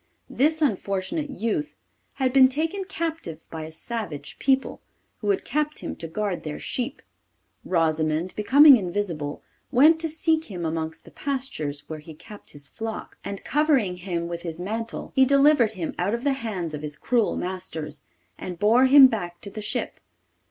[0.31, 1.75] This unfortunate youth
[2.13, 4.81] had been taken captive by a savage people,
[5.19, 7.03] who had kept him to guard their sheep.
[7.63, 13.19] Rosimond, becoming invisible, went to seek him amongst the pastures, where he kept his flock,
[13.23, 16.97] and, covering him with his mantle, he delivered him out of the hands of his
[16.97, 18.01] cruel masters,
[18.39, 19.99] and bore him back to the ship.